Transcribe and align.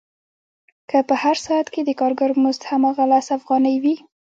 که 0.89 0.97
په 1.07 1.15
هر 1.23 1.35
ساعت 1.45 1.67
کې 1.73 1.81
د 1.83 1.89
کارګر 1.99 2.29
مزد 2.43 2.63
هماغه 2.71 3.03
لس 3.11 3.27
افغانۍ 3.37 3.75
وي 3.83 3.95